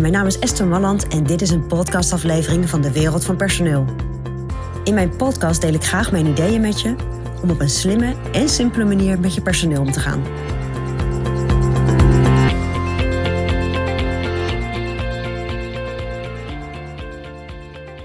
[0.00, 3.84] Mijn naam is Esther Malland en dit is een podcastaflevering van de Wereld van Personeel.
[4.84, 6.94] In mijn podcast deel ik graag mijn ideeën met je
[7.42, 10.22] om op een slimme en simpele manier met je personeel om te gaan.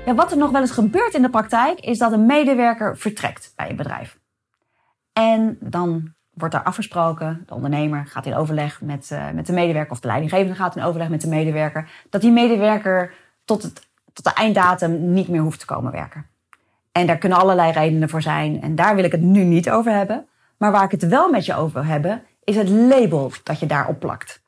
[0.06, 3.54] Ja, wat er nog wel eens gebeurt in de praktijk is dat een medewerker vertrekt
[3.56, 4.20] bij een bedrijf.
[5.14, 9.92] En dan wordt daar afgesproken, de ondernemer gaat in overleg met, uh, met de medewerker
[9.92, 13.14] of de leidinggevende gaat in overleg met de medewerker, dat die medewerker
[13.46, 16.26] tot, het, tot de einddatum niet meer hoeft te komen werken.
[16.92, 19.92] En daar kunnen allerlei redenen voor zijn en daar wil ik het nu niet over
[19.92, 20.28] hebben.
[20.58, 23.66] Maar waar ik het wel met je over wil hebben, is het label dat je
[23.66, 24.42] daarop plakt.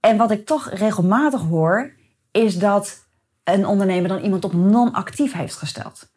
[0.00, 1.92] En wat ik toch regelmatig hoor,
[2.30, 3.06] is dat
[3.44, 6.10] een ondernemer dan iemand op non-actief heeft gesteld.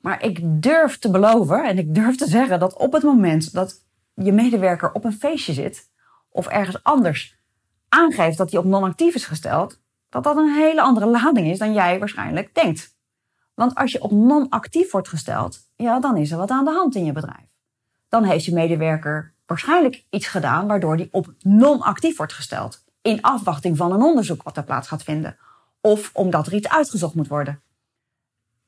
[0.00, 3.84] Maar ik durf te beloven en ik durf te zeggen dat op het moment dat
[4.14, 5.90] je medewerker op een feestje zit
[6.28, 7.38] of ergens anders
[7.88, 11.72] aangeeft dat hij op non-actief is gesteld, dat dat een hele andere lading is dan
[11.72, 12.98] jij waarschijnlijk denkt.
[13.54, 16.94] Want als je op non-actief wordt gesteld, ja, dan is er wat aan de hand
[16.94, 17.48] in je bedrijf.
[18.08, 22.84] Dan heeft je medewerker waarschijnlijk iets gedaan waardoor die op non-actief wordt gesteld.
[23.02, 25.36] In afwachting van een onderzoek wat er plaats gaat vinden.
[25.80, 27.60] Of omdat er iets uitgezocht moet worden.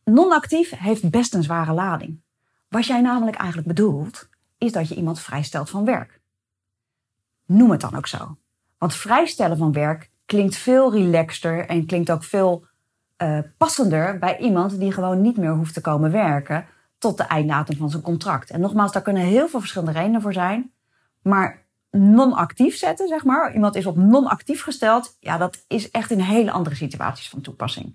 [0.04, 2.20] Non-actief heeft best een zware lading.
[2.68, 4.28] Wat jij namelijk eigenlijk bedoelt,
[4.58, 6.20] is dat je iemand vrijstelt van werk.
[7.46, 8.36] Noem het dan ook zo.
[8.78, 12.66] Want vrijstellen van werk klinkt veel relaxter en klinkt ook veel
[13.22, 16.66] uh, passender bij iemand die gewoon niet meer hoeft te komen werken
[16.98, 18.50] tot de einddatum van zijn contract.
[18.50, 20.72] En nogmaals, daar kunnen heel veel verschillende redenen voor zijn.
[21.22, 26.20] Maar non-actief zetten, zeg maar, iemand is op non-actief gesteld, ja, dat is echt in
[26.20, 27.94] hele andere situaties van toepassing.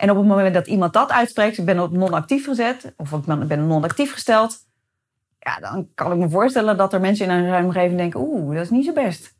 [0.00, 3.24] En op het moment dat iemand dat uitspreekt, ik ben op non-actief gezet, of ik
[3.24, 4.58] ben non-actief gesteld,
[5.38, 8.64] ja, dan kan ik me voorstellen dat er mensen in een omgeving denken, oeh, dat
[8.64, 9.34] is niet zo best.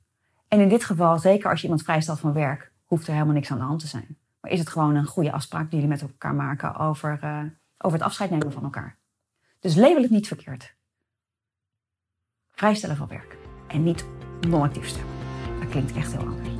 [0.49, 3.51] En in dit geval, zeker als je iemand vrijstelt van werk, hoeft er helemaal niks
[3.51, 4.19] aan de hand te zijn.
[4.41, 7.39] Maar is het gewoon een goede afspraak die jullie met elkaar maken over, uh,
[7.79, 8.97] over het afscheid nemen van elkaar.
[9.61, 10.75] Dus label het niet verkeerd.
[12.53, 13.37] Vrijstellen van werk.
[13.67, 14.05] En niet
[14.41, 15.15] non-actief stemmen.
[15.61, 16.60] Dat klinkt echt heel anders.